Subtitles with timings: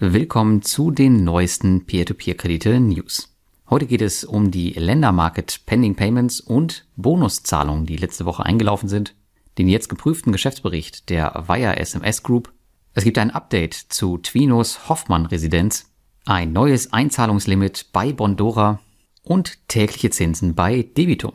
[0.00, 3.34] Willkommen zu den neuesten Peer-to-Peer-Kredite-News.
[3.68, 9.16] Heute geht es um die Ländermarket Pending Payments und Bonuszahlungen, die letzte Woche eingelaufen sind,
[9.58, 12.52] den jetzt geprüften Geschäftsbericht der Wire SMS Group.
[12.94, 15.90] Es gibt ein Update zu Twinos Hoffmann Residenz,
[16.26, 18.78] ein neues Einzahlungslimit bei Bondora
[19.24, 21.32] und tägliche Zinsen bei Debitum.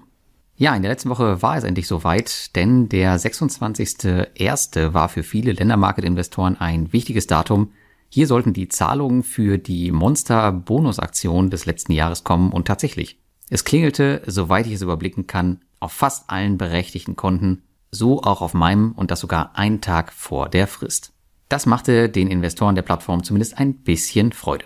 [0.56, 4.94] Ja, in der letzten Woche war es endlich soweit, denn der 26.01.
[4.94, 7.74] war für viele Ländermarket-Investoren ein wichtiges Datum,
[8.14, 13.18] hier sollten die Zahlungen für die Monster-Bonusaktion des letzten Jahres kommen und tatsächlich.
[13.50, 18.54] Es klingelte, soweit ich es überblicken kann, auf fast allen berechtigten Konten, so auch auf
[18.54, 21.12] meinem und das sogar einen Tag vor der Frist.
[21.50, 24.66] Das machte den Investoren der Plattform zumindest ein bisschen Freude.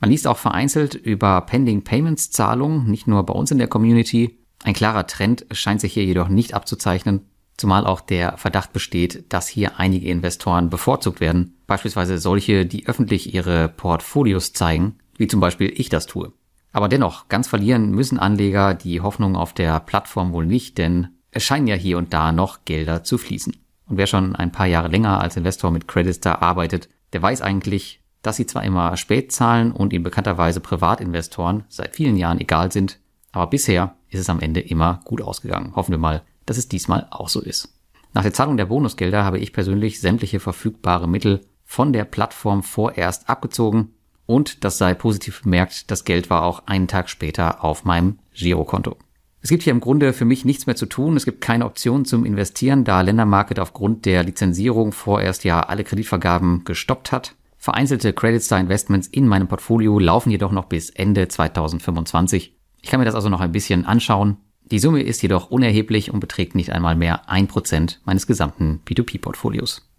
[0.00, 4.40] Man liest auch vereinzelt über Pending Payments Zahlungen, nicht nur bei uns in der Community.
[4.64, 7.29] Ein klarer Trend scheint sich hier jedoch nicht abzuzeichnen
[7.60, 13.34] zumal auch der Verdacht besteht, dass hier einige Investoren bevorzugt werden, beispielsweise solche, die öffentlich
[13.34, 16.32] ihre Portfolios zeigen, wie zum Beispiel ich das tue.
[16.72, 21.44] Aber dennoch, ganz verlieren müssen Anleger die Hoffnung auf der Plattform wohl nicht, denn es
[21.44, 23.56] scheinen ja hier und da noch Gelder zu fließen.
[23.86, 28.00] Und wer schon ein paar Jahre länger als Investor mit Creditstar arbeitet, der weiß eigentlich,
[28.22, 33.00] dass sie zwar immer spät zahlen und ihnen bekannterweise Privatinvestoren seit vielen Jahren egal sind,
[33.32, 35.74] aber bisher ist es am Ende immer gut ausgegangen.
[35.74, 37.72] Hoffen wir mal, dass es diesmal auch so ist.
[38.12, 43.28] Nach der Zahlung der Bonusgelder habe ich persönlich sämtliche verfügbare Mittel von der Plattform vorerst
[43.28, 43.94] abgezogen
[44.26, 48.96] und das sei positiv bemerkt, das Geld war auch einen Tag später auf meinem Girokonto.
[49.42, 51.16] Es gibt hier im Grunde für mich nichts mehr zu tun.
[51.16, 56.64] Es gibt keine Option zum Investieren, da Ländermarket aufgrund der Lizenzierung vorerst ja alle Kreditvergaben
[56.64, 57.36] gestoppt hat.
[57.58, 62.56] Vereinzelte Credit Star Investments in meinem Portfolio laufen jedoch noch bis Ende 2025.
[62.82, 64.38] Ich kann mir das also noch ein bisschen anschauen.
[64.70, 69.90] Die Summe ist jedoch unerheblich und beträgt nicht einmal mehr ein Prozent meines gesamten P2P-Portfolios.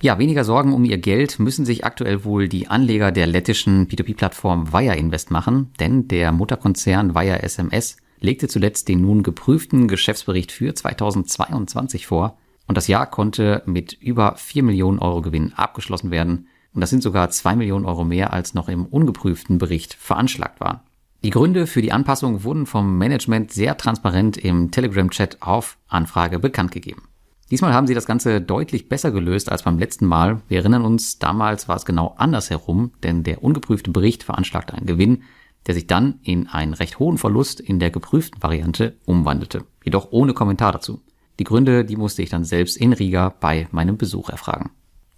[0.00, 4.72] Ja, weniger Sorgen um ihr Geld müssen sich aktuell wohl die Anleger der lettischen P2P-Plattform
[4.72, 10.72] Wire Invest machen, denn der Mutterkonzern Wire SMS legte zuletzt den nun geprüften Geschäftsbericht für
[10.72, 12.38] 2022 vor
[12.68, 17.02] und das Jahr konnte mit über 4 Millionen Euro Gewinn abgeschlossen werden und das sind
[17.02, 20.80] sogar 2 Millionen Euro mehr als noch im ungeprüften Bericht veranschlagt waren.
[21.24, 26.72] Die Gründe für die Anpassung wurden vom Management sehr transparent im Telegram-Chat auf Anfrage bekannt
[26.72, 27.02] gegeben.
[27.48, 30.40] Diesmal haben sie das Ganze deutlich besser gelöst als beim letzten Mal.
[30.48, 35.22] Wir erinnern uns, damals war es genau andersherum, denn der ungeprüfte Bericht veranschlagte einen Gewinn,
[35.68, 39.64] der sich dann in einen recht hohen Verlust in der geprüften Variante umwandelte.
[39.84, 41.02] Jedoch ohne Kommentar dazu.
[41.38, 44.70] Die Gründe, die musste ich dann selbst in Riga bei meinem Besuch erfragen.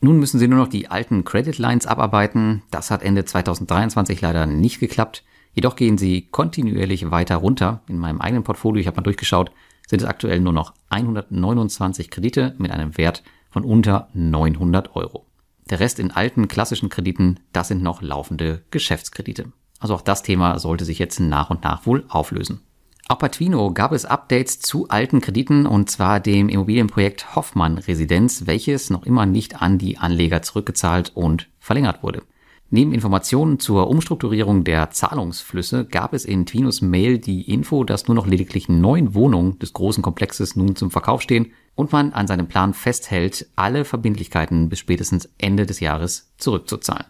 [0.03, 2.62] Nun müssen sie nur noch die alten Credit Lines abarbeiten.
[2.70, 5.25] Das hat Ende 2023 leider nicht geklappt.
[5.54, 7.82] Jedoch gehen sie kontinuierlich weiter runter.
[7.88, 9.53] In meinem eigenen Portfolio, ich habe mal durchgeschaut,
[9.87, 15.26] sind es aktuell nur noch 129 Kredite mit einem Wert von unter 900 Euro.
[15.70, 19.53] Der Rest in alten klassischen Krediten, das sind noch laufende Geschäftskredite.
[19.78, 22.60] Also auch das Thema sollte sich jetzt nach und nach wohl auflösen.
[23.06, 28.47] Auch bei Twino gab es Updates zu alten Krediten und zwar dem Immobilienprojekt Hoffmann Residenz,
[28.47, 32.22] welches noch immer nicht an die Anleger zurückgezahlt und verlängert wurde.
[32.70, 38.14] Neben Informationen zur Umstrukturierung der Zahlungsflüsse gab es in Twinos Mail die Info, dass nur
[38.14, 42.48] noch lediglich neun Wohnungen des großen Komplexes nun zum Verkauf stehen und man an seinem
[42.48, 47.06] Plan festhält, alle Verbindlichkeiten bis spätestens Ende des Jahres zurückzuzahlen.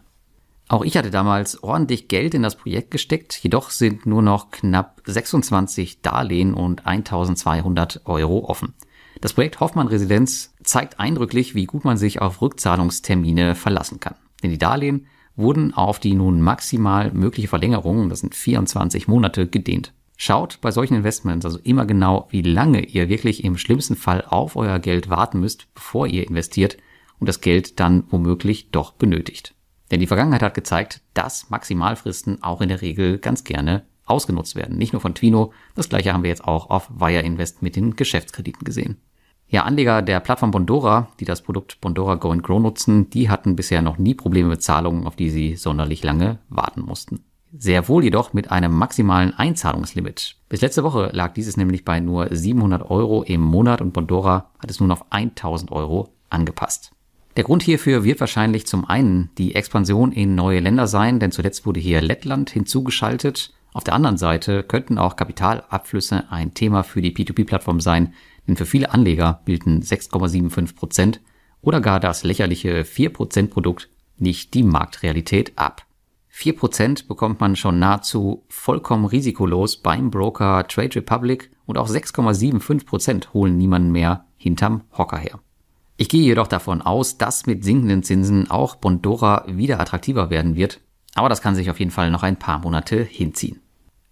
[0.69, 5.03] Auch ich hatte damals ordentlich Geld in das Projekt gesteckt, jedoch sind nur noch knapp
[5.05, 8.73] 26 Darlehen und 1200 Euro offen.
[9.21, 14.17] Das Projekt Hoffmann Residenz zeigt eindrücklich, wie gut man sich auf Rückzahlungstermine verlassen kann.
[14.43, 15.07] Denn die Darlehen
[15.37, 19.93] wurden auf die nun maximal mögliche Verlängerung, das sind 24 Monate, gedehnt.
[20.17, 24.55] Schaut bei solchen Investments also immer genau, wie lange ihr wirklich im schlimmsten Fall auf
[24.55, 26.77] euer Geld warten müsst, bevor ihr investiert
[27.19, 29.55] und das Geld dann womöglich doch benötigt.
[29.91, 34.79] Denn die Vergangenheit hat gezeigt, dass Maximalfristen auch in der Regel ganz gerne ausgenutzt werden.
[34.79, 37.97] Nicht nur von Twino, das gleiche haben wir jetzt auch auf Wire Invest mit den
[37.97, 38.99] Geschäftskrediten gesehen.
[39.55, 43.83] Ja, Anleger der Plattform Bondora, die das Produkt Bondora Go Grow nutzen, die hatten bisher
[43.83, 47.23] noch nie Probleme mit Zahlungen, auf die sie sonderlich lange warten mussten.
[47.57, 50.39] Sehr wohl jedoch mit einem maximalen Einzahlungslimit.
[50.49, 54.73] Bis letzte Woche lag dieses nämlich bei nur 700 Euro im Monat und Bondora hat
[54.73, 56.91] es nun auf 1000 Euro angepasst.
[57.37, 61.65] Der Grund hierfür wird wahrscheinlich zum einen die Expansion in neue Länder sein, denn zuletzt
[61.65, 63.55] wurde hier Lettland hinzugeschaltet.
[63.73, 68.15] Auf der anderen Seite könnten auch Kapitalabflüsse ein Thema für die P2P-Plattform sein,
[68.47, 71.21] denn für viele Anleger bilden 6,75 Prozent
[71.61, 73.89] oder gar das lächerliche 4 Prozent Produkt
[74.19, 75.87] nicht die Marktrealität ab.
[76.29, 82.87] 4 Prozent bekommt man schon nahezu vollkommen risikolos beim Broker Trade Republic und auch 6,75
[82.87, 85.39] Prozent holen niemanden mehr hinterm Hocker her.
[85.97, 90.81] Ich gehe jedoch davon aus, dass mit sinkenden Zinsen auch Bondora wieder attraktiver werden wird,
[91.15, 93.61] aber das kann sich auf jeden Fall noch ein paar Monate hinziehen.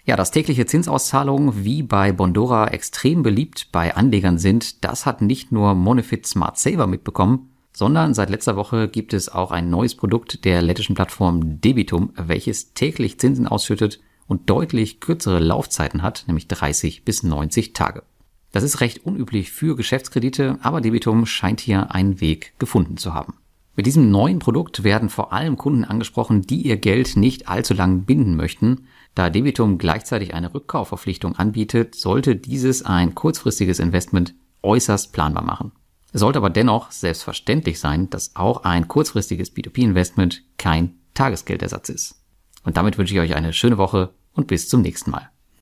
[0.05, 5.53] Ja, dass tägliche Zinsauszahlungen wie bei Bondora extrem beliebt bei Anlegern sind, das hat nicht
[5.53, 10.45] nur Monefit Smart Saver mitbekommen, sondern seit letzter Woche gibt es auch ein neues Produkt
[10.45, 17.05] der lettischen Plattform Debitum, welches täglich Zinsen ausschüttet und deutlich kürzere Laufzeiten hat, nämlich 30
[17.05, 18.03] bis 90 Tage.
[18.51, 23.35] Das ist recht unüblich für Geschäftskredite, aber Debitum scheint hier einen Weg gefunden zu haben.
[23.75, 28.05] Mit diesem neuen Produkt werden vor allem Kunden angesprochen, die ihr Geld nicht allzu lang
[28.05, 28.87] binden möchten.
[29.15, 35.73] Da Debitum gleichzeitig eine Rückkaufverpflichtung anbietet, sollte dieses ein kurzfristiges Investment äußerst planbar machen.
[36.13, 42.23] Es sollte aber dennoch selbstverständlich sein, dass auch ein kurzfristiges B2B-Investment kein Tagesgeldersatz ist.
[42.65, 45.32] Und damit wünsche ich euch eine schöne Woche und bis zum nächsten Mal.